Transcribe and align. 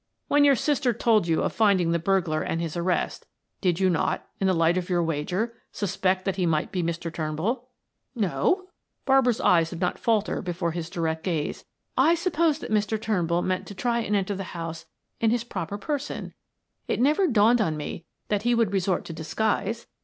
"When 0.29 0.43
your 0.43 0.55
sister 0.55 0.93
told 0.93 1.27
you 1.27 1.43
of 1.43 1.53
finding 1.53 1.91
the 1.91 1.99
burglar 1.99 2.41
and 2.41 2.59
his 2.59 2.75
arrest, 2.75 3.27
did 3.61 3.79
you 3.79 3.87
not, 3.87 4.27
in 4.39 4.47
the 4.47 4.53
light 4.55 4.75
of 4.75 4.89
your 4.89 5.03
wager, 5.03 5.53
suspect 5.71 6.25
that 6.25 6.37
he 6.37 6.47
might 6.47 6.71
be 6.71 6.81
Mr. 6.81 7.13
Turnbull?" 7.13 7.69
"No." 8.15 8.69
Barbara's 9.05 9.39
eyes 9.39 9.69
did 9.69 9.79
not 9.79 9.99
falter 9.99 10.41
before 10.41 10.71
his 10.71 10.89
direct 10.89 11.23
gaze. 11.23 11.65
"I 11.95 12.15
supposed 12.15 12.61
that 12.61 12.71
Mr. 12.71 12.99
Turnbull 12.99 13.43
meant 13.43 13.67
to 13.67 13.75
try 13.75 13.99
and 13.99 14.15
enter 14.15 14.33
the 14.33 14.43
house 14.57 14.87
in 15.19 15.29
his 15.29 15.43
own 15.43 15.49
proper 15.49 15.77
person; 15.77 16.33
it 16.87 16.99
never 16.99 17.27
dawned 17.27 17.61
on 17.61 17.77
me 17.77 18.03
that 18.29 18.41
he 18.41 18.55
would 18.55 18.73
resort 18.73 19.05
to 19.05 19.13
disguise. 19.13 19.85